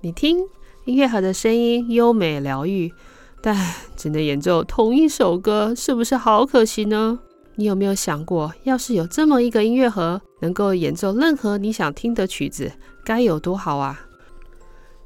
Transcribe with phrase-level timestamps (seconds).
[0.00, 0.38] 你听
[0.84, 2.92] 音乐盒的声音优美疗愈，
[3.42, 3.56] 但
[3.96, 7.18] 只能演奏同一首歌，是不是好可惜呢？
[7.56, 12.70] 你有没有想过，要是有这么一个音乐盒，能够演奏任何你想听的曲子，
[13.04, 14.00] 该有多好啊？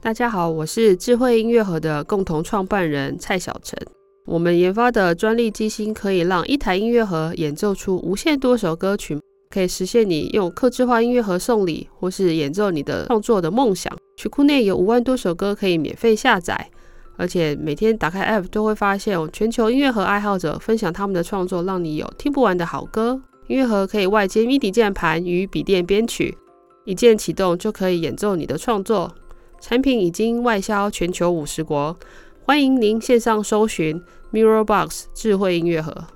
[0.03, 3.79] 大家好，我是智慧音乐盒的共同创办人蔡小晨。
[4.27, 9.19] 我们研发的专利机芯可以让一台音乐盒演奏出无限多首歌曲，
[9.49, 13.91] 可以实现你用客制化音乐盒送礼，或是演奏你的创作的梦想。
[14.23, 16.71] 曲库内有五万多首歌可以免费下载，
[17.17, 23.21] 而且每天打开 App 都会发现全球音乐盒爱好者分享他们的创作，让你有听不完的好歌。
[23.49, 26.39] 音乐盒可以外接 MIDI 键盘与笔电编曲，
[26.85, 29.13] 一键启动就可以演奏你的创作。
[29.61, 31.97] 产品已经外销全球五十国。
[32.45, 34.01] 欢迎您线上搜寻
[34.33, 36.07] MIRRORBOX 智慧音乐盒，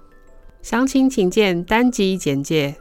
[0.62, 2.76] 详情请见单集简介。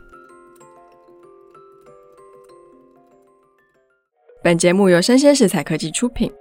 [4.46, 6.32] 本节目由生鲜食材科技出品。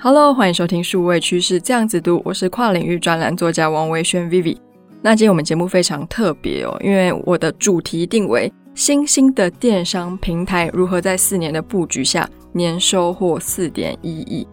[0.00, 4.56] Hello，欢迎收听数位趋势这样子读，我是跨领域专栏作家王维轩 Vivi。
[5.02, 12.26] 那今天我们节目非常特别哦，因为我的主题定为新兴的电商平台如何在四年的布局下。
[12.52, 14.48] 年收获四点一亿，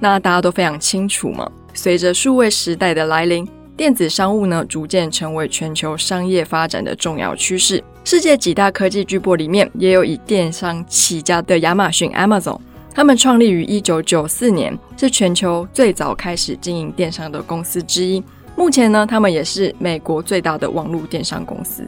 [0.00, 1.50] 那大家都非常清楚嘛。
[1.72, 7.82] 随着数位时代的来临，电子商务呢逐渐成为全球商业发展的重要趋势。
[8.04, 12.58] 世界几大科技巨擘里面，也有以电商起家的亚马逊 （Amazon）。
[12.92, 18.22] 他们创立于一九九四年，是全球最早开始经营电商的公司之一。
[18.54, 21.82] 目前呢，他们也是美国最大的网络电商公司。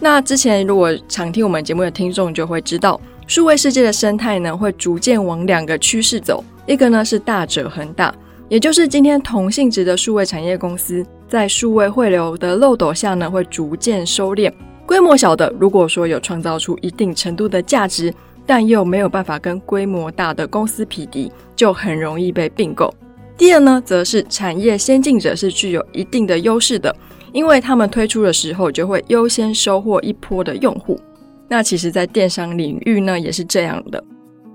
[0.00, 2.98] 那之前如果常听我们节目的听众就会知道。
[3.26, 8.12] 数位世界的生态呢，会逐渐往两个趋势走，一个呢是大者恒大，
[8.48, 14.50] 也就是今天同性质的数位产业公司在数位汇流的漏斗下呢，会逐渐收敛，
[14.90, 18.12] 规模小的，如果说有创造出一定程度的价值，
[18.44, 22.92] 但又没有办法跟规模大的公司匹敌，就很容易被并购。
[23.38, 26.92] 第二呢，则是产业先进者是具有一定的优势的，
[27.30, 30.98] 因为他们推出的时候就会优先收获一波的用户。
[31.46, 34.02] 那其实，在电商领域呢，也是这样的。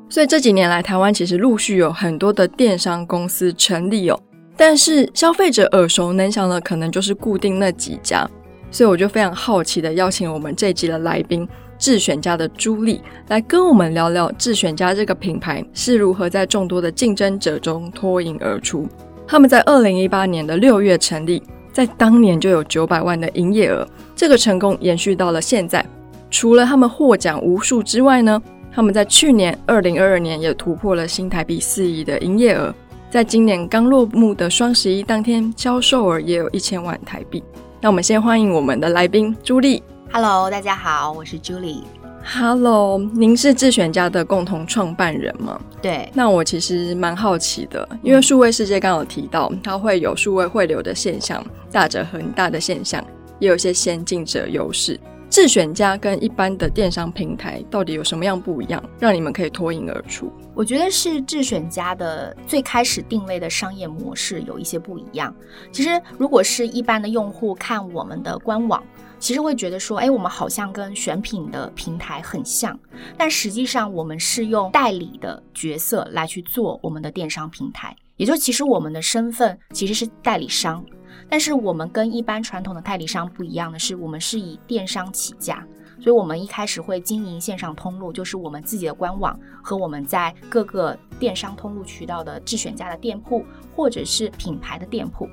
[0.10, 4.20] 所以这几年来，台湾其实陆续有很多的电商公司成立哦。
[4.58, 8.30] 但是消费者耳熟能详的，可能就是固定那几家。
[8.72, 18.88] 所以我就非常好奇的邀请我们这一集的来宾，智选家的朱莉，来跟我们聊聊智选家这个品牌是如何在众多的竞争者中脱颖而出。
[19.28, 25.86] 他们在二零一八年的六月成立，在当年就有九百万的营业额，这个成功延续到了现在。
[26.30, 32.74] 除了他们获奖无数之外呢，他们在去年二零二二年也突破了新台币四亿的营业额，
[33.10, 37.44] 在今年刚落幕的双十一当天，销售额也有一千万台币。
[37.86, 39.84] 那我们先欢迎我们的来宾朱莉。
[40.12, 41.84] Hello，大家好，我是朱莉。
[42.24, 45.62] Hello，您是智选家的共同创办人吗？
[45.84, 46.10] 对。
[46.12, 53.06] 那我其实蛮好奇的，因为数位世界刚刚有提到，它会有数位汇流的现象，大者恒大的现象，
[53.38, 55.00] 也有一些先进者优势。
[55.36, 60.32] 智选家跟一般的电商平台到底有什么样不一样，让你们可以脱颖而出？
[60.54, 65.36] 我觉得是智选家的最开始定位的商业模式有一些不一样。
[65.74, 68.82] 其实，如果是一般的用户看我们的官网，
[69.20, 72.80] 其实会觉得说，哎，我们好像跟选品的平台很像，
[73.18, 80.82] 但实际上我们是用代理的角色来去做我们的电商平台，也就其实我们的身份其实是代理商。
[81.30, 85.66] 但是我们跟一般传统的代理商不一样的是，我们是以电商起家，
[86.00, 93.44] 所以我们一开始会经营线上通路，就是我们自己的官网和我们在各个电商通路渠道的自选家的店铺，
[93.76, 95.28] 或者是品牌的店铺。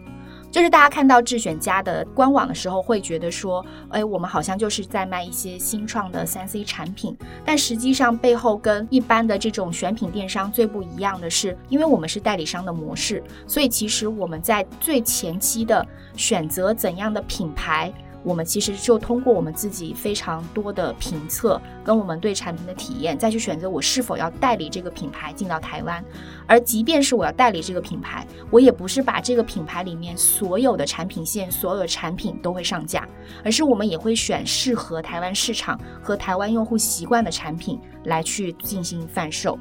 [0.53, 7.17] 就是大家看到智选家的官网的时候，会觉得说，哎，我们好像就是在卖一些新创的三 C 产品。
[7.43, 15.85] 但实际上背后跟一般的这种选品电商最不一样的是，因为我们是代理商的模式，所以其实我们在最前期的
[16.19, 17.91] 选择怎样的品牌，
[18.25, 26.05] 我们其实就通过我们自己非常多的评测，跟我们对产品的体验，再去选择我是否要代理这个品牌进到台湾。
[26.47, 33.09] 而即便是我要代理这个品牌，我也不是把这个品牌里面所有的产品线、所有的产品都会上架，
[33.45, 39.59] 而是我们也会选适合台湾市场和台湾用户习惯的产品来去进行贩售。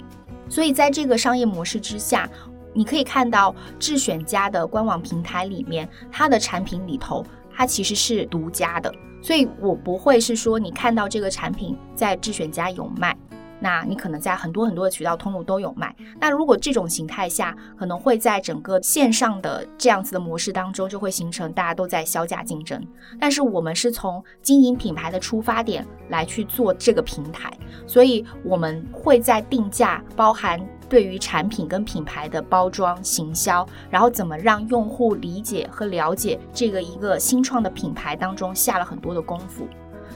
[0.49, 2.29] 所以在这个商业模式之下，
[2.73, 7.25] 你可以看到智选家的官网平台里面，它的产品里头，
[7.61, 8.91] 它其实是独家的。
[9.21, 13.15] 所以我不会是说你看到这个产品在智选家有卖。
[13.59, 15.95] 那你可能在很多很多的渠道通路都有卖。
[16.19, 22.83] 那如果这种形态下，可能会在整个线上的这样子的模式当中，就会形成大家都在削价竞争。
[23.19, 27.53] 但是我们是从经营品牌的出发点来去做这个平台，
[27.85, 30.59] 所以我们会在定价，包含
[30.91, 39.65] 对于产品跟品牌的包装、行销，然后怎么让用户理解和了解这个一个新创的品牌当中下了很多的功夫。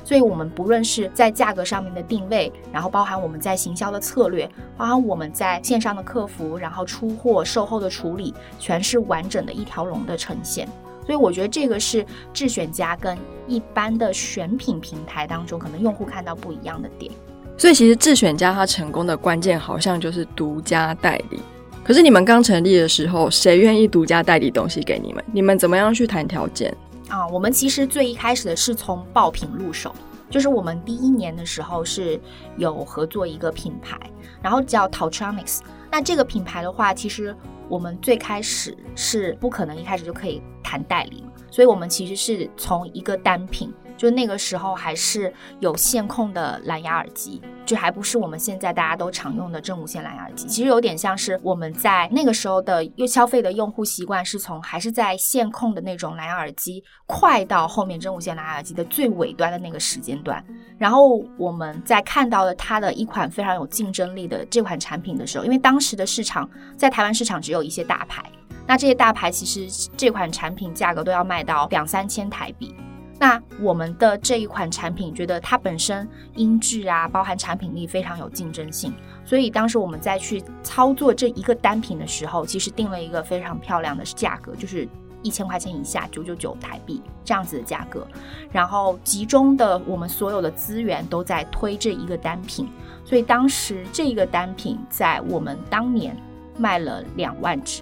[0.04, 4.46] 所以，我们不论是在价格上面的定位，然后包含我们在行销的策略，
[4.76, 10.68] 包含我们在线上的客服，然后出货、售后的处理，全是完整的一条龙的呈现。
[11.06, 13.18] 所以，我觉得这个是智选家跟
[13.48, 17.10] 一般的选品平台当中，可能用户看到不一样的点。
[17.58, 21.40] 所以，其实智选家它成功的关键，好像就是独家代理。
[21.84, 25.24] 可是，你们刚成立的时候，谁愿意独家代理东西给你们？
[25.32, 26.76] 你们怎么样去谈条件？
[27.08, 29.94] 啊，我们其实最一开始的是从爆品入手，
[30.30, 32.20] 就是我们第一年的时候是
[32.58, 33.98] 有合作一个品牌，
[34.42, 35.60] 然后叫 Tautronics。
[35.92, 37.34] 那这个品牌的话，其实
[37.70, 43.72] 我们最开始是不可能一开始就可以谈代理，所以我们其实是从一个单品。
[43.98, 50.48] 就那个时候还是有线控的蓝牙耳机，就还不是我们现在大家都常用的真无线蓝牙耳机。
[50.48, 60.44] 其实有点像是我们在那个时候的又消费的用户习惯是从还是在线控的那种蓝牙耳机，快到后面真无线蓝牙耳机的最尾端的那个时间段。
[60.78, 68.24] 然后我们在看到了它的一款非常有竞争力的这款产品的时候，因为当时的市场在台湾市场只有一些大牌，
[68.68, 72.76] 那这些大牌其实这款产品价格都要卖到两三千台币。
[73.18, 84.86] 那我们的这一款产品，觉得它本身音质啊，包含产品力非常有竞争性，所以当时我们在去操作这一个单品的时候，其实定了一个非常漂亮的价格，就是
[85.22, 88.06] 一千块钱以下，九九九台币这样子的价格，
[88.52, 92.68] 然后集中的我们所有的资源都在推这一个单品，
[93.06, 96.16] 所以当时这个单品在我们当年
[96.58, 97.82] 卖了两万只，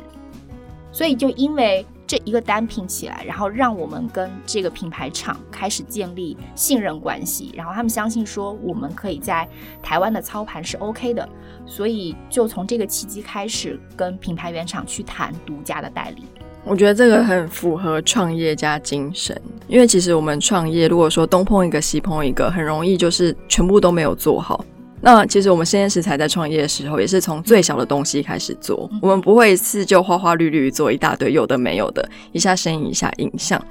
[0.91, 1.83] 所以就因为。
[2.05, 9.47] 这一个单品起来，然后让我们跟这个品牌厂开始建立信任关系，然后他们相信说我们可以在
[9.81, 11.27] 台湾的操盘是 OK 的，
[11.65, 16.23] 所以就从这个契机开始跟品牌原厂去谈独家的代理。
[16.65, 24.63] 我觉得这个很符合创业家精神，因为其实我们创业如果说东碰一个西碰一个，很容易就是全部都没有做好。
[25.05, 28.89] 那其实我们实验食材在创业的时候，也是从最小的东西开始做。
[29.01, 33.61] 我们不会一次就花花绿绿做一大堆有的没有的，一下生意一下影像。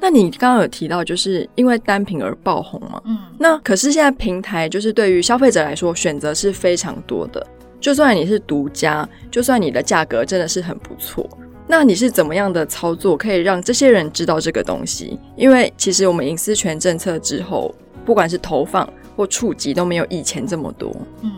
[0.00, 3.02] 那你刚刚有提到，就是因为单品而爆红嘛？
[3.04, 3.18] 嗯。
[3.38, 7.46] 那可是现在平台就是对于消费者来说，选择是非常多的。
[7.78, 11.28] 就算你是独家，就算你的价格真的是很不错，
[11.66, 15.18] 那你是怎么样的操作可以让这些人知道这个东西？
[15.36, 17.74] 因为其实我们隐私权政策之后，
[18.06, 18.88] 不管是投放。
[19.18, 20.94] 或触及都没有以前这么多。
[21.22, 21.32] 嗯，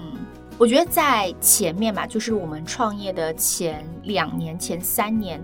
[0.59, 5.43] 我觉得在前面吧，就是我们创业的前两年、前三年，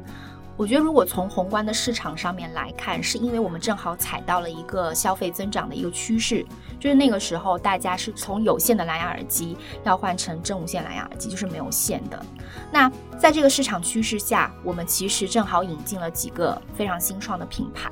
[0.54, 6.44] 我觉得如果从宏观的市场上面来看，是因为我们正好踩到了一个消费增长的一个趋势，
[6.78, 12.22] 就是那个时候大家是从有线的蓝牙耳机要换成真无线蓝牙耳机，就是没有线的。
[12.70, 17.90] 那在这个市场趋势下，我们其实正好引进了几个非常新创的品牌。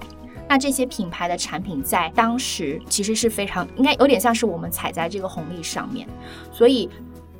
[0.54, 6.06] 那这些品牌的产品在当时其实是非常应该有点像是我们踩在这个红利上面，
[6.52, 6.88] 所以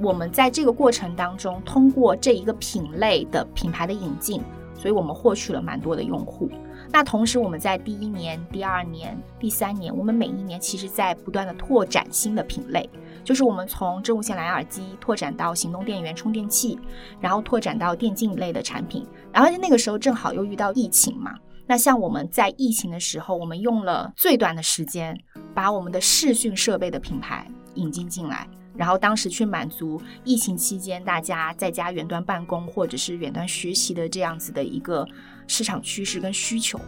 [0.01, 4.43] 我们在这个过程当中，通过这一个品类的品牌的引进，
[4.77, 6.51] 所以我们获取了蛮多的用户。
[6.91, 12.91] 那同时我们在第一年、第二年、第三年，我们每一年其实在不断的拓展新的品类，
[13.23, 16.77] 就是我们从真无线蓝牙耳机拓展到行动电源充电器，
[17.21, 21.33] 然后拓展到电竞类的产品，然后那个时候正好又遇到疫情嘛。
[21.67, 25.19] 那像我们在疫情的时候，我们用了最短的时间，
[25.55, 35.07] 把我们的视讯设备的品牌引进进来，然后当时去满足疫情期间大家在家远端办公或者是远端学习的这样子的一个
[35.47, 36.79] 市场趋势跟需求。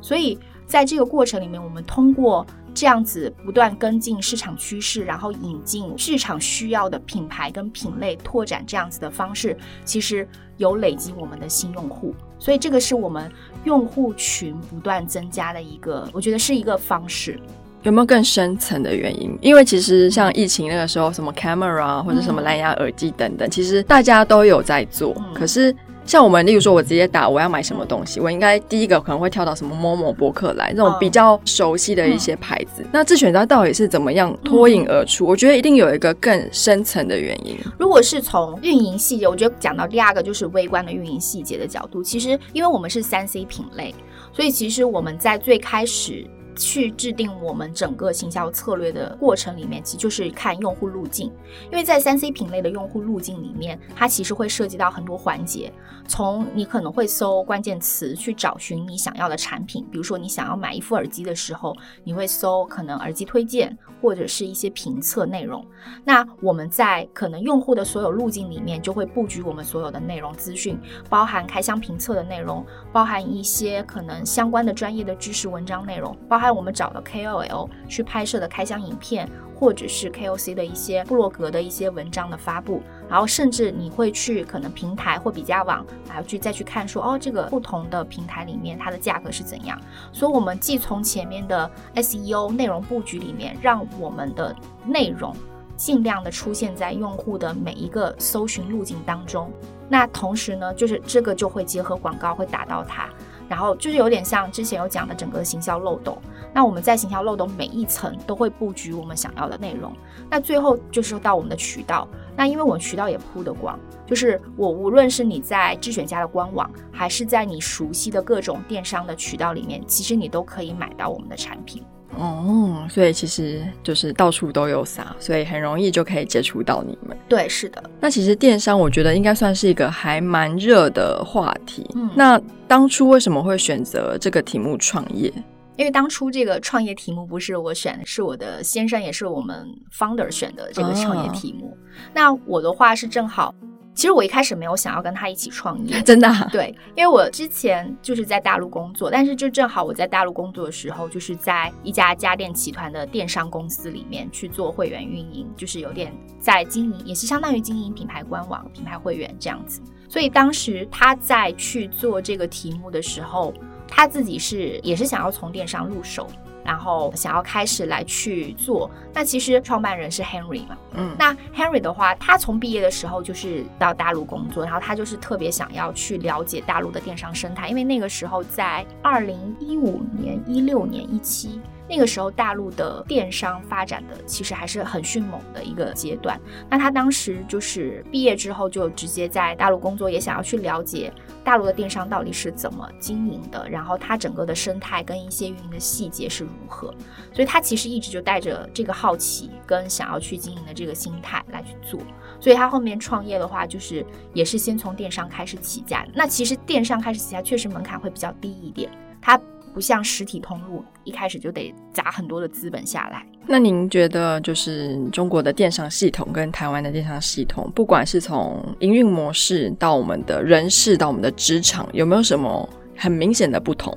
[0.00, 12.14] 所以在这个过程里面，我们通过这样子不断跟进市场趋势，然后引进市场需要的品牌跟品类，拓展这样子的方式，其实有累积我们的新用户。
[12.44, 13.32] 所以这个是我们
[13.64, 17.40] 用户群不断增加的一个，我觉得是一个方式。
[17.84, 19.34] 有没有更深层的原因？
[19.40, 25.14] 因为其实像疫情那个时候，什么 camera 或者什么蓝牙耳机等等，嗯、其实大家都有在做。
[25.16, 25.74] 嗯、可是
[26.06, 32.82] 像我们，例如说，我直接打我要买什么东西，我应该第一个可能会跳到什么 Momo 博客来这种比较熟悉的一些牌子。
[32.82, 35.24] 嗯、那自选家到底是怎么样脱颖而出？
[35.24, 37.56] 嗯、我觉得一定有一个更深层的原因。
[37.78, 42.02] 如果是从运营细节，我觉得讲到第二个就是微观的运营细节的角度。
[42.02, 43.94] 其实，因为我们是三 C 品类，
[44.32, 46.26] 所以其实我们在最开始。
[46.56, 51.32] 去制定我们整个行销策略的过程里面，其实就是看用户路径，
[51.70, 55.72] 因为在三 C 品类的用户路径里面，它其实会涉及到很多环节。
[56.06, 65.66] 从你可能会搜关键词去找寻你想要的产品，比如说你想要买一副耳机的时候，你会搜可能耳机推荐或者是一些评测内容。
[66.04, 76.43] 那我们在可能用户的所有路径里面，就会布局我们所有的内容资讯，包含开箱评测的内容，包含一些可能相关的专业的知识文章内容，包。
[76.50, 89.80] 我们找的 KOL 去拍摄的开箱影片，或者是 KOC 的一些部落格的一些文章的发布，然后甚至你会去可能平台或比价网，然后去再去看说哦，这个不同的平台里面它的价格是怎样。
[90.12, 95.34] 所以，我们既从前面的 SEO 内容布局里面，让我们的内容
[95.76, 99.50] 尽量的出现在用户的每一个搜寻路径当中。
[99.88, 103.08] 那同时呢，就是这个就会结合广告，会打到它。
[103.48, 106.18] 然后就是有点像之前有讲的整个行销漏斗，
[106.52, 109.92] 那我们在行销漏斗每一层都会布局我们想要的内容，
[110.30, 121.82] 那最后就是到我们的渠道，那因为我们渠道也铺的广，就是我无论是你在智选家的官网，还是在你熟悉的各种电商的渠道里面，其实你都可以买到我们的产品。
[122.18, 127.16] 哦，所以其实就是到处都有撒，所以很容易就可以接触到你们。
[127.28, 127.82] 对，是的。
[128.00, 131.86] 那其实电商，我觉得应该算是一个还蛮热的话题。
[131.94, 135.32] 嗯，那当初为什么会选择这个题目创业？
[135.76, 141.66] 因为当初这个创业题目不是我选的，是我的先生，也是我们 founder 选的这个创业题目。
[141.66, 141.76] 哦，
[142.14, 143.52] 那我的话是正好。
[143.94, 146.48] 其实我一开始没有想要跟他一起创业， 真的啊？
[146.50, 159.80] 对，因为我之前就是在大陆工作，但是就正好我在大陆工作的时候，就是在一家家电集团的电商公司里面去做会员运营，就是有点在经营，也是相当于经营品牌官网、品牌会员这样子。
[160.08, 163.54] 所以当时他在去做这个题目的时候，
[163.88, 166.28] 他自己是也是想要从电商入手。
[166.64, 181.60] 然后想要开始来去做，那其实创办人是 Henry 嘛，嗯，那 Henry 的话，他从毕业的时候就是到大陆工作，然后他就是特别想要去了解大陆的电商生态，因为那个时候在二零一五年、一六年、一七。
[181.86, 186.40] 那个时候，大陆的电商发展的其实还是很迅猛的一个阶段。
[186.70, 191.12] 那他当时就是毕业之后就直接在大陆工作，也想要去了解
[191.44, 196.92] 大陆的电商到底是怎么经营的，然后它整个的生态跟一些运营的细节是如何。
[197.32, 202.00] 所以他其实一直就带着这个好奇跟想要去经营的这个心态来去做。
[202.40, 206.06] 所以他后面创业的话，就是也是先从电商开始起家。
[206.14, 209.38] 那其实电商开始起家确实门槛会比较低一点，他。
[209.74, 213.26] 不像实体通路，一开始就得砸很多的资本下来。
[213.44, 222.66] 那您觉得，就是中国的电商系统跟台湾的电商系统，不管是从营运模式到我们的人事到我们的职场，有没有什么
[222.96, 223.92] 很明显的不同？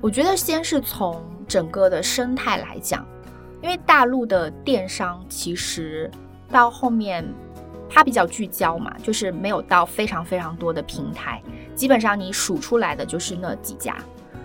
[0.00, 3.06] 我觉得先是从整个的生态来讲，
[3.62, 6.10] 因为大陆的电商其实
[6.50, 7.24] 到后面
[7.88, 11.40] 它比较聚焦嘛，就是没有到非常非常多的平台，
[11.74, 13.96] 基本上你数出来的就是那几家。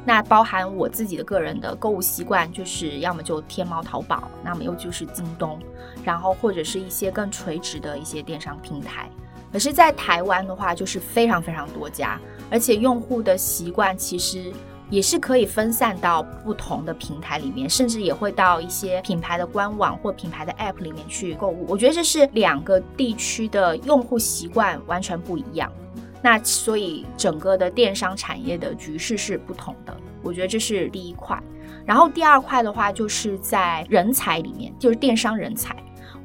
[0.06, 5.60] 那包含我自己的个人的购物习惯，就是要么就天猫、淘宝，那么又就是京东，
[6.04, 9.10] 然后或者是一些更垂直的一些电商平台。
[9.52, 12.20] 可是，在台湾的话，就是非常非常多家，
[12.52, 14.52] 而且用户的习惯其实
[14.90, 21.66] 也是可以分散到不同的平台里面，甚至也会到一些品牌的官网或品牌的 App 里面去购物。
[21.70, 25.72] 我觉得这是两个地区的用户习惯完全不一样。
[26.26, 31.40] 那所以整个的电商产业的局势是不同的，我觉得这是第一块。
[31.86, 35.76] 然后第二块的话，就是在人才里面，就是电商人才。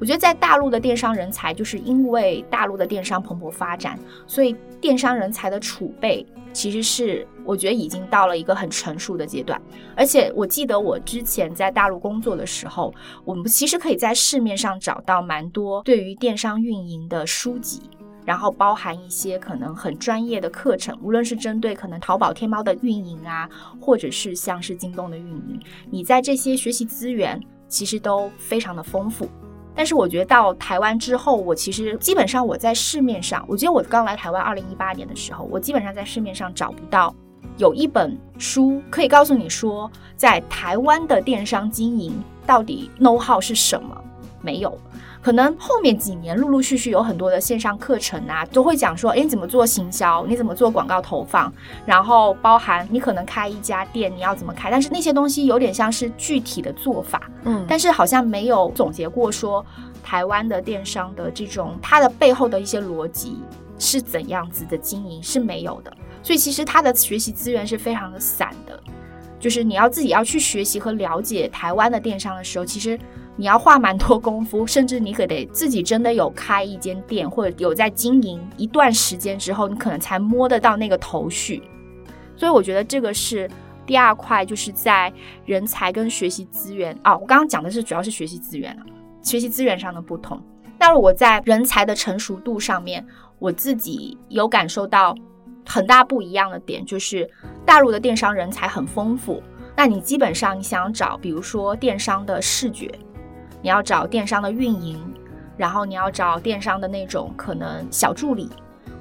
[0.01, 9.61] 我觉得在大陆的电商人才，就是因为大陆的电商蓬勃发展，所以电商人才的储备其实是我觉得已经到了一个很成熟的阶段。
[9.95, 17.83] 而且我记得我之前在大陆工作的时候，我们其实可以在市面上找到蛮多对于电商运营的书籍。
[18.25, 23.49] 然后包含一些可能很专业的课程，无论是针对可能淘宝、天猫的运营啊，
[23.81, 25.61] 或者是像是京东的运营，
[25.91, 29.29] 你在这些学习资源其实都非常的丰富。
[29.75, 37.15] 但是我觉得到台湾之后，我其实基本上我在市面上，我觉得我刚来台湾二零一八年的时候，我基本上在市面上找不到
[37.57, 42.13] 有一本书可以告诉你说，在台湾的电商经营
[42.45, 43.97] 到底 know how 是什么，
[44.43, 44.77] 没有。
[45.23, 50.25] 可能后面几年陆陆续续有很多的线上课程啊，都会讲说，诶，你怎么做行销？
[50.27, 51.53] 你怎么做广告投放？
[51.85, 54.71] 然后包含你可能开一家店，你要怎么开？
[54.71, 59.65] 但是那些东西有点像是具体的做法，嗯，但是好像没有总结过说
[60.03, 63.39] 台湾的电商的这种它的背后的一些逻辑
[63.79, 68.83] 是怎样子的经营是没有的，所以其实它的学习资源是非常的散的，
[69.39, 72.99] 就是你要自己要去学习和了解台湾的电商的时候，其实。
[73.37, 81.63] 你要花蛮多功夫，甚至你可得自己真的有开一间店，或者有在经营一段时间之后，你可能才摸得到那个头绪。
[82.37, 83.49] 所以我觉得这个是
[83.87, 85.13] 第二块，就是在
[85.47, 87.17] 人才跟学习资源啊。
[87.17, 88.85] 我刚刚讲的是主要是学习资源啊，
[89.23, 90.43] 学习资源上的不同。
[90.79, 93.07] 那我在人才的成熟度上面，
[93.39, 95.15] 我自己有感受到
[95.67, 97.29] 很大不一样的点，就是
[97.65, 99.43] 大陆的电商人才很丰富。
[99.77, 102.91] 那你基本上你想找，比如说电商的视觉。
[103.63, 104.99] 你要找电商的运营，
[105.57, 108.51] 然后你要找电商的那种可能小助理，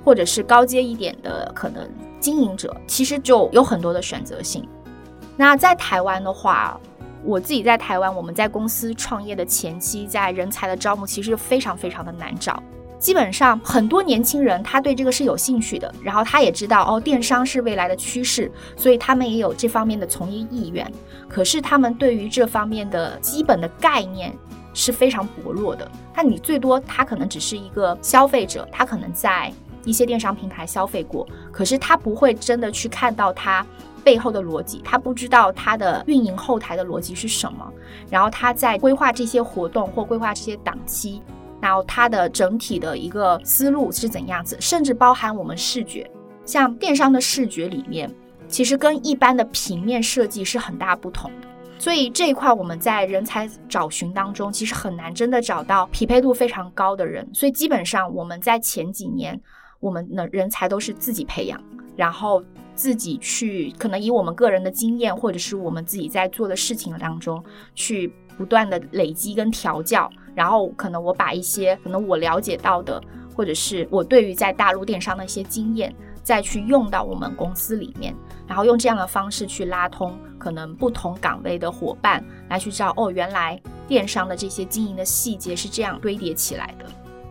[0.04, 1.90] 或者是高阶一点的可能
[2.20, 4.68] 经营者，其实就有很多的选择性。
[5.38, 6.80] 那在台湾的话，
[7.24, 12.62] 我自己在台湾，我们在公司创业的前期，在人才的招募其实非常非常的难找。
[13.00, 20.86] 基本上很多年轻人他对这个是有兴趣的，然后他也知道哦，电商是未来的趋势，所以他们也有这方面的从业意愿。
[21.30, 24.36] 可是他们对于这方面的基本的概念
[24.74, 25.90] 是非常薄弱的。
[26.14, 29.52] 那你最多他可能只是一个消费者，他可能在
[29.86, 33.66] 一些电商平台消费过，可是他不会真的去看到他
[34.04, 37.72] 背后的逻辑，他不知道他的运营后台的逻辑是什么，
[38.10, 41.22] 然后他在规划这些活动或规划这些档期。
[41.62, 46.10] 然后它的整体的一个思路是怎样子，甚至包含我们视觉，
[46.46, 48.10] 像电商的视觉里面，
[48.48, 51.48] 其实跟一般的平面设计是很大不同的。
[51.78, 57.26] 所以这一块我们在人才找寻当中，其实很难真的找到匹配度非常高的人。
[57.34, 59.40] 所以基本上我们在前几年，
[59.80, 61.58] 我们的人才都是自己培养，
[61.96, 62.44] 然后
[62.76, 67.42] 自己去，可能以我们个人的经验，或者是我们自己在做的事情当中，
[67.74, 70.10] 去不断的累积跟调教。
[70.34, 73.04] 然后可能我把一些可能我了解到的，
[73.36, 78.16] 或者是我对于在大陆电商的一些经验，再去用到我们公司里面，
[78.48, 86.86] 然后用这样的方式去拉通可能不同岗位的伙伴，来去知道哦，原来电商的这些经营的细节是这样堆叠起来的。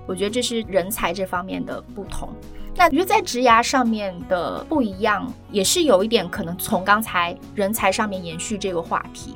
[0.06, 2.28] 我觉得这是人才这方面的不同。
[2.76, 9.34] 那我觉得在职涯上面的不一样，也是有一点可能从刚才人才上面延续这个话题。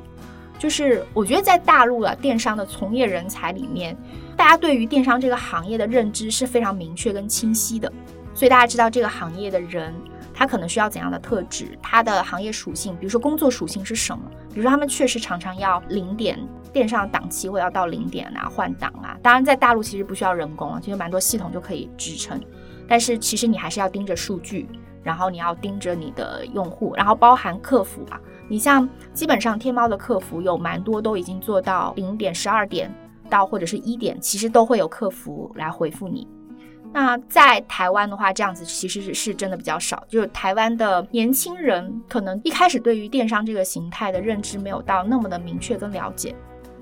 [0.57, 3.97] 就是我觉得在大陆啊，电商的从业人才里面，
[4.37, 7.91] 大家对于电商这个行业的认知是非常明确跟清晰的，
[8.33, 9.93] 所以大家知道这个行业的人
[10.33, 16.39] 他可能需要怎样的特质，他的行业属性，比如说工作属性是什么，比如说他们确实常常要零点
[16.71, 22.39] 电商档期会要到零点啊换档啊，当然在大陆其实不需要人工啊，其实蛮多系统就可以支撑，
[22.87, 24.67] 但是其实你还是要盯着数据，
[25.03, 28.19] 然后你要盯着你的用户，然后包含客服啊。
[28.47, 32.93] 你像基本上天猫的客服有蛮多都已经做到零点、十二点
[33.29, 36.27] 到或者是一点，其实都会有客服来回复你。
[36.91, 46.35] 那在台湾的话，这样子其实是真的比较少，就是台湾的年轻人可能一开始对于电商这个形态的认知没有到那么的明确跟了解，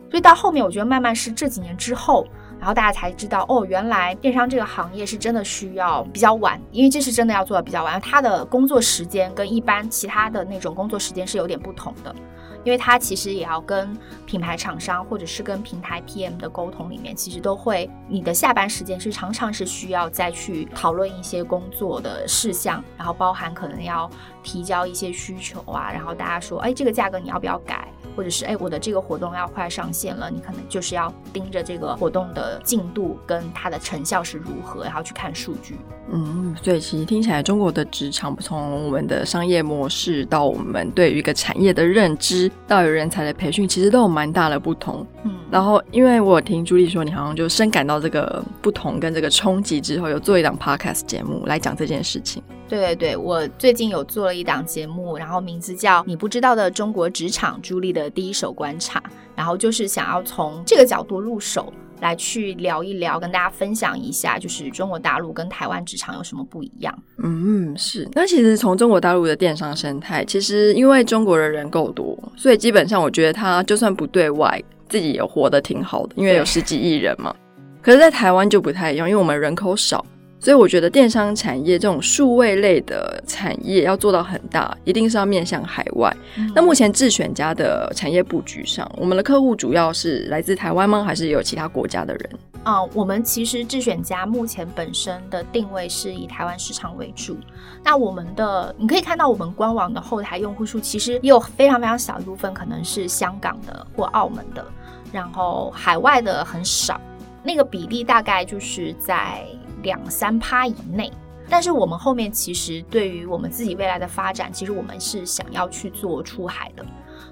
[0.10, 2.28] 所以到后面我觉得慢慢是这几年之后。
[2.62, 8.00] 然后大家才知道哦，原来电商这个行业是真的需要比较晚，因为这是真的要做的比较晚。
[8.00, 12.16] 他的工作时间跟一般其他的那种工作时间是有点不同的，
[12.64, 13.98] 因为他其实也要跟
[14.28, 24.08] 品牌厂商或者是跟平台 PM 的沟通里面，其实都会你的下班时间是常常是需要再去讨论一些工作的事项，然后包含可能要
[24.44, 27.88] 提交一些需求啊，然后大家说，哎，这个价格你要不要改？
[28.16, 35.76] 或者是哎，我的这个活动要快上线了，你可能就是要盯着这个活动的进度跟它的成效是如何，然后去看数据。
[36.14, 45.08] 嗯，所以其实听起来，中国的职场从我们的商业模式到我们对于一个产业的认知，到有人才的培训，其实都有蛮大的不同。
[45.24, 52.44] 嗯，然后因为我听朱莉说，你好像就深感到这个不同跟这个冲击之后，有做一档 podcast 节目来讲这件事情。
[52.72, 59.04] 对对对，我最近有做了一档节目，然后名字叫《你不知道的中国职场》，朱莉的第一手观察，
[59.36, 66.98] 然后就是想要从这个角度入手来去聊一聊，跟大家分享一下，就是中国大陆跟台湾职场有什么不一样。
[67.22, 68.08] 嗯，是。
[68.14, 74.62] 那其实从中国大陆的电商生态，其实因为中国的人够多，所以基本上我觉得他就算不对外。
[74.88, 77.34] 自己也活得挺好的，因为有十几亿人嘛。
[77.82, 80.06] 可是，在台湾就不太一样，因为我们人口少。
[80.42, 86.12] 所以我觉得电商产业这种数位类的产业要做到很大，一定是要面向海外。
[86.36, 91.04] 嗯、那目前智选家的产业布局上，我们的客户主要是来自台湾吗？
[91.04, 92.30] 还是有其他国家的人？
[92.64, 97.38] 啊、呃，我们其实智选家目前本身的定位是以台湾市场为主。
[97.84, 104.66] 那我们的你可以看到，我们官网的后台用户数其实也有非常非常小一部分可能是香港的或澳门的，
[105.12, 107.00] 然后海外的很少，
[107.44, 109.46] 那个比例大概就是在。
[109.84, 111.12] 两三趴以内，
[111.50, 116.86] 但是我们后面其实对于我们自己未来的发展，其实我们是想要去做出海的，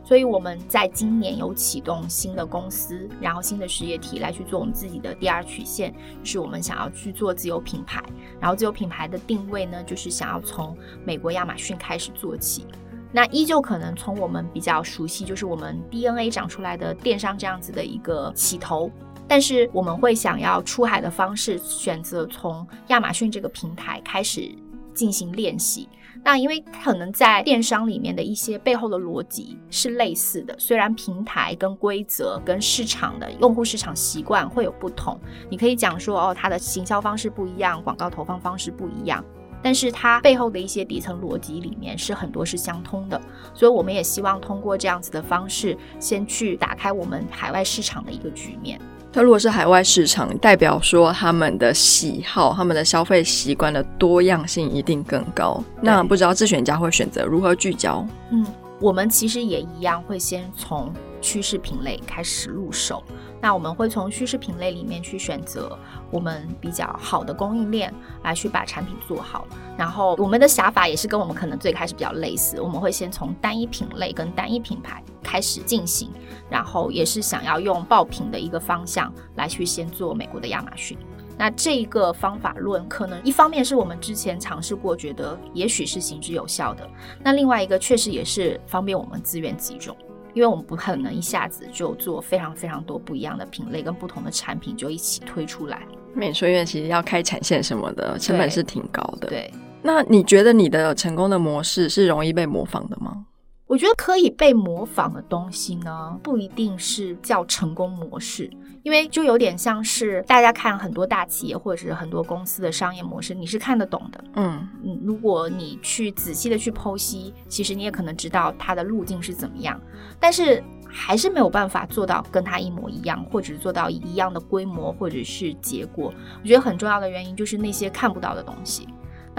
[0.03, 8.03] 所以我们在今年有启动新的公司，然后新的事业体来去做我们自己的第二曲线，就是我们想要去做自有品牌，
[8.39, 12.65] 然后自有品牌的定位呢，就是想要从美国亚马逊开始做起，
[13.11, 18.91] 那依旧可能从我们比较熟悉，就是我们 DNA 长出来的电商这样子的一个起头。
[19.29, 24.53] 但是我们会想要出海的方式，选择从亚马逊这个平台开始
[24.93, 25.87] 进行练习。
[26.21, 35.17] 那因为可能在电商里面的一些背后的逻辑是类似的，虽然平台跟规则跟市场的用户市场习惯会有不同，
[35.49, 39.23] 你可以讲说哦，它的行销方式不一样，广告投放方式不一样，
[39.61, 43.21] 但是它背后的一些底层逻辑里面是很多是相通的。
[43.53, 48.77] 所以我们也希望通过这样子的方式，先去打开我们海外市场的一个局面。
[49.11, 55.63] 它如果是海外市场，代表说他们的喜好、他们的消费习惯的多样性一定更高。
[55.81, 58.05] 那不知道自选家会选择如何聚焦？
[58.31, 58.45] 嗯，
[58.79, 63.03] 我们其实也一样，会先从趋势品类开始入手。
[63.41, 65.77] 那我们会从趋势品类里面去选择
[66.11, 69.47] 我们比较好的供应链来去把产品做好。
[69.77, 76.11] 然后我们的想法也是跟我们可能最开始比较类似，我们会先从单一品类跟单一品牌开始进行，
[76.49, 80.97] 然后也是想要用爆品的一个方向来去先做美国的亚马逊。
[81.37, 86.85] 那这一个方法论可能一方面是我们之前尝试过，觉得也许是行之有效的。
[87.23, 89.95] 那另外一个确实也是方便我们资源集中。
[90.33, 95.81] 因为我们不可能一下子就做非常非常多不一样的品类跟不同的产品就一起推出来。
[96.13, 99.27] 没错，因为其实要开产线什么的成本是挺高的。
[99.27, 103.25] 对，那你觉得你的成功的模式是容易被模仿的吗？
[103.69, 108.49] 我觉得可以被模仿的东西呢，不一定是叫成功模式。
[108.81, 114.23] 因为就有点像是大家看很多大企业或者是很多公司的商业模式，你是看得懂的。
[114.37, 119.79] 嗯嗯，如果你去仔细的去剖析，其实你也可能知道它的路径是怎么样，
[120.19, 126.11] 但是还是没有办法做到跟它一模一样，或者是做到一样的规模或者是结果。
[126.41, 128.87] 我觉得很重要的原因就是那些看不到的东西。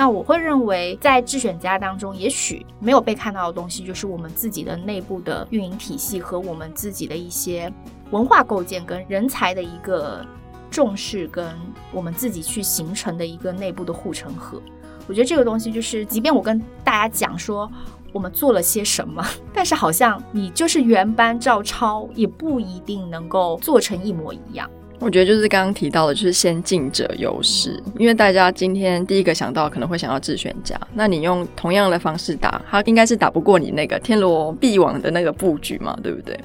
[0.01, 7.71] 那我会认为，在智选家当中，也许没有被看到的东西，就是我们自己的内部的运营体系和我们自己的一些
[8.11, 10.25] 文化构建跟人才的一个
[10.71, 11.55] 重视，跟
[11.93, 14.59] 我们自己去形成的一个内部的护城河。
[15.07, 17.71] 我觉得这个东西就是，即便我跟大家讲说
[18.11, 24.71] 我们做了些什么，但是好像你就是原班照抄，也不一定能够做成一模一样。
[25.01, 36.39] 我觉得就是刚刚提到的，就是先进者优势，因为大家今天第一个想到可能会想到智选家，那你用同样的方式打，他应该是打不过你那个天罗地网的那个布局嘛，对不对？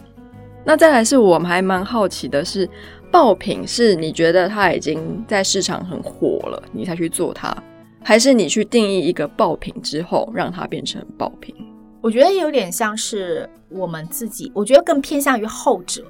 [0.64, 2.68] 那再来是我们还蛮好奇的是，
[3.12, 7.54] 爆品是你觉得它已经在市场很火了，你才去做它，
[8.02, 11.54] 还是你去定义一个爆品之后让它变成爆品？
[12.00, 16.02] 我觉得有点像是我们自己，我觉得更偏向于后者。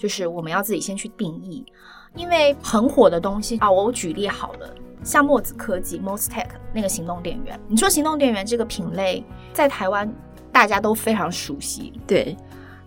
[0.00, 1.62] 就是我们要自己先去定义，
[2.16, 10.10] 因为很火的东西啊，我举例好了，像墨子科技 （Mostech） 那个行动电源，你说行动电源这个品类在台湾
[10.50, 12.34] 大家都非常熟悉，对。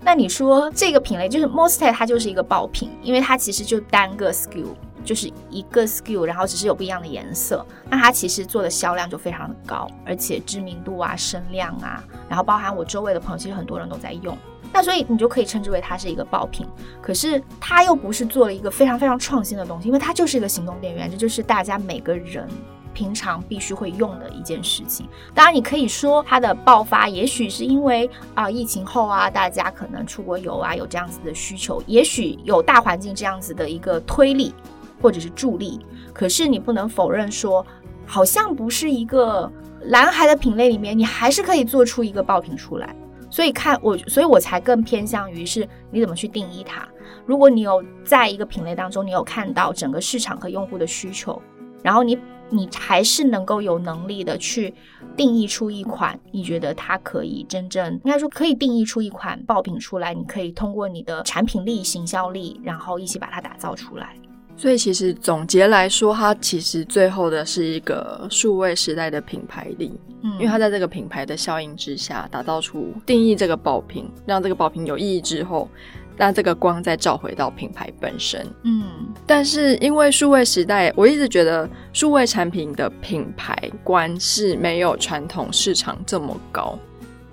[0.01, 4.65] 那你说这个品类就是 Mostech，它就是一个爆品，因为它其实就单个 SKU，
[5.05, 14.35] 就是一个 SKU，然后只是有不一样的颜色，那它其实做的销量就非常的高，而且知名度啊、声量啊，然后包含我周围的朋友，其实很多人都在用。
[14.73, 16.67] 那所以你就可以称之为它是一个爆品，
[16.99, 22.47] 可是它又不是做了一个非常非常创新的东西，因为它就是一个行动电源，这就是大家每个人
[22.91, 25.07] 平常必须会用的一件事情。
[25.33, 34.53] 当然，你可以说它的爆发也许是因为啊、疫情后啊大家可能出国游啊有这样子的需求，也许有大环境这样子的一个推力
[35.01, 35.79] 或者是助力。
[36.13, 37.65] 可是你不能否认说，
[38.05, 39.51] 好像不是一个
[39.85, 42.95] 蓝海的品类里面，你还是可以做出一个爆品出来。
[43.33, 46.87] 所以看我，所以我才更偏向于是你怎么去定义它。
[47.25, 51.41] 如果你有在一个品类当中，你有看到整个市场和用户的需求，
[51.81, 52.15] 然后你
[52.51, 54.71] 你还是能够有能力的去
[55.17, 64.13] 定义出一款你觉得它可以真正，应该说可以定义出一款爆品出来，你可以通过你的产品力、行销力，然后一起把它打造出来。
[64.55, 75.67] 所以其实总结来说，它其实最后的是一个数位时代的品牌力，嗯，因为它在这个品牌的效应之下，打造出定义这个爆品，让这个爆品有意义之后，
[76.15, 78.83] 让这个光再照回到品牌本身，嗯。
[79.25, 86.77] 但是因为数位时代，我一直觉得数位产品的品牌观是没有传统市场这么高。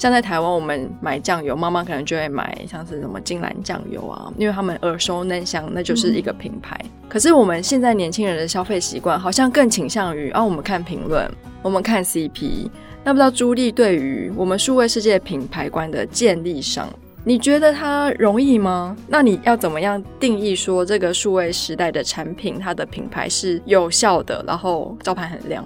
[0.01, 6.75] 像在台湾，我们买酱油，妈妈可能就会买像是什么金兰酱油啊，因为他们耳熟能详，那就是一个品牌。
[6.83, 12.71] 嗯、可是我们现在年轻人的消费习惯，好像更倾向于啊，我们看评论，我们看 CP。
[13.05, 16.89] 那不知道朱莉对于我们数位世界品牌观的建立上，
[17.23, 18.97] 你觉得它容易吗？
[19.07, 25.63] 那你要怎么样定义说这个数位时代的产品，它的品牌是有效的，然后招牌很亮？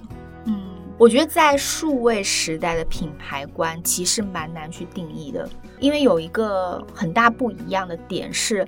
[0.97, 5.49] 我觉得在数位时代的品牌观其实蛮难去定义的，
[5.81, 8.67] 因为有一个很大不一样的点是，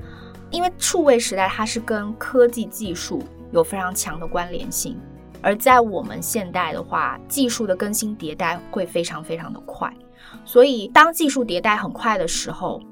[0.51, 4.99] 因为数位时代它是跟科技技术有非常强的关联性，
[5.41, 9.91] 而在我们现代的话，技术的更新迭代会非常非常的快，
[10.45, 12.83] 所以当技术迭代很快的时候，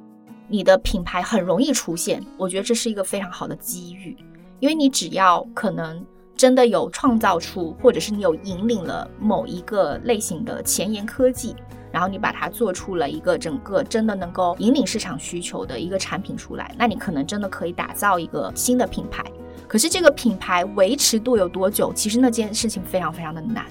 [0.46, 2.24] 你的品牌很容易出现。
[2.38, 4.16] 我觉得这是一个非常好的机遇，
[4.60, 6.06] 因为你只要可能。
[6.36, 11.54] 真的有创造出，或者是你有引领了某一个类型的前沿科技，
[11.92, 19.24] 然后你把它做出了一个整个真的能够引领市场需求的一个产品出来，那你可能真的可以打造一个新的品牌。
[19.68, 21.92] 可是这个品牌维持度有多久？
[21.94, 23.64] 其实那件事情非常非常的难。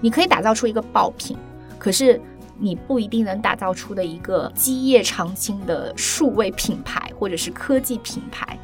[0.00, 1.36] 你可以打造出一个爆品，
[1.78, 2.20] 可是
[2.58, 8.58] 你不一定能打造出的一个基业长青的数位品牌或者是科技品牌。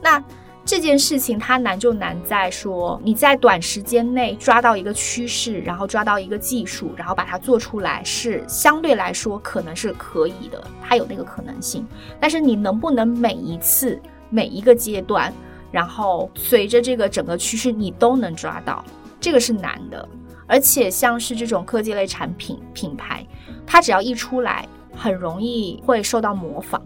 [0.00, 0.22] 那。
[0.68, 11.86] 这件事情它难就难在说，你在短时间内抓到一个趋势，然后抓到一个技术，然后把它做出来，是相对来说可能是可以的，它有那个可能性。
[12.20, 15.32] 但是你能不能每一次、每一个阶段，
[15.72, 18.84] 然后随着这个整个趋势你都能抓到，
[19.18, 20.06] 这个是难的。
[20.46, 23.26] 而且像是这种科技类产品品牌，
[23.66, 26.82] 它只要一出来，很容易会受到模仿，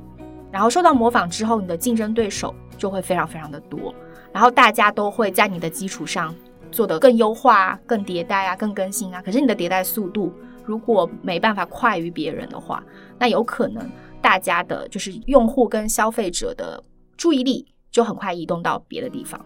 [0.53, 2.55] 然后受到模仿之后，你的竞争对手。
[2.77, 3.95] 就会非常非常的多，
[4.33, 6.35] 然后大家都会在你的基础上
[6.71, 9.23] 做得更优化、更迭代啊、更更新啊。
[9.23, 10.33] 可是你的迭代速度
[10.65, 12.83] 如果没办法快于别人的话，
[13.19, 13.89] 那有可能
[14.21, 16.83] 大家的就是用户跟消费者的
[17.17, 19.45] 注意力就很快移动到别的地方。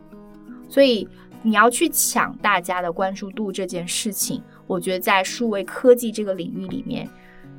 [0.69, 1.09] 所以
[1.43, 7.09] 你要去抢大家的关注度这件事情，我觉得在数位科技这个领域里面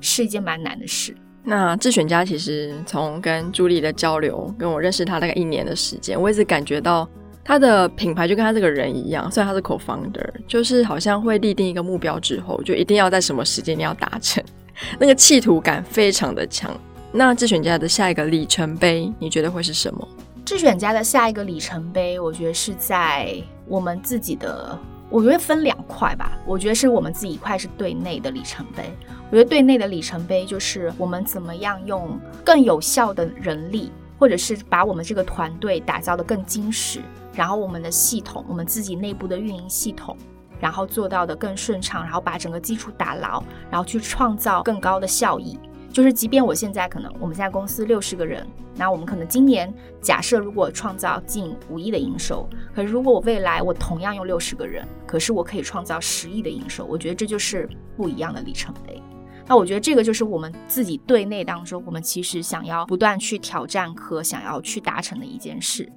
[0.02, 1.16] 是一件蛮难的事。
[1.50, 7.08] 那智选家其实从跟朱莉的交流，跟我认识他大概一年的时间，我一直感觉到
[7.42, 14.44] 他的品牌就跟他这个人一样，虽然他是 co-founder，就是好像会立定一个目标之后，就一定要在什么时间要达成，
[15.00, 16.70] 那个企图感非常的强。
[17.14, 20.06] 那智选家的下一个里程碑，你觉得会是什么？
[20.44, 23.34] 智选家的下一个里程碑，我觉得是在
[23.66, 24.78] 我们自己的。
[25.10, 28.91] 我觉得分两块吧，我觉得是我们自己一块是对内的里程碑。
[29.30, 37.02] 我觉得对内的里程碑就是我们怎么样用更有效的人力，或者是把我们这个团队打造得更精实，
[37.34, 40.15] 然后我们的系统，我们自己内部的运营系统，
[40.60, 45.58] 然后做到的更顺畅，然后把整个基础打牢，然后去创造更高的效益。
[45.98, 59.02] 就是，即便我现在可能我们现在公司六十个人，那我们可能今年假设如果创造近五亿的营收，可是如果我未来我同样用六十个人，可是我可以创造十亿的营收，我觉得这就是不一样的里程碑。
[59.48, 65.92] 那我觉得这个就是我们自己对内当中，我们其实想要不断去挑战和想要去达成的一件事。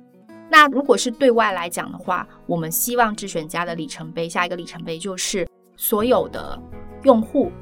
[0.48, 6.58] 那如果是对外来讲的话，我们希望智选家的里程碑，下一个里程碑就是所有的
[7.02, 7.52] 用户。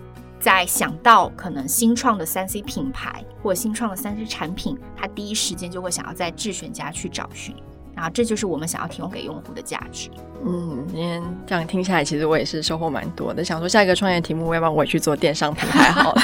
[0.40, 7.55] 在想到可能新创的三 C 品牌或新创的三 C 产品，他第一时间就会想要在智选家去找寻，
[7.94, 10.09] 然后这就是我们想要提供给用户的价值。
[10.46, 13.44] 嗯，今天这样听下来，其实我也是收获蛮多的。
[13.44, 16.22] 想说下一个创业题目，要不然我也去做电商品牌好了。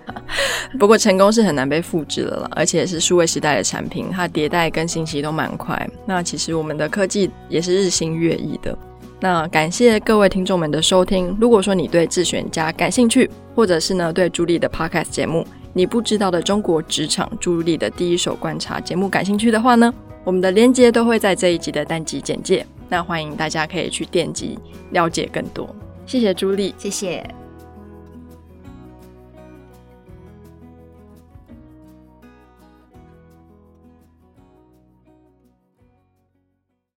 [0.80, 5.86] 不过成功是很难被复制的了，而且是数位时代的产品，它迭代更新其实都蛮快。
[6.06, 8.76] 那其实我们的科技也是日新月异的。
[9.22, 11.36] 那感谢各位听众们的收听。
[11.40, 22.66] 如果说你对自选家感兴趣，或者是呢对朱莉的 Podcast 节目《你不知道的中国职场》朱莉的第一手观察节目感兴趣的话呢，我们的链接都会在这一集的单集简介。
[22.88, 24.58] 那欢迎大家可以去点击
[24.90, 25.72] 了解更多。
[26.04, 27.24] 谢谢朱莉，谢谢。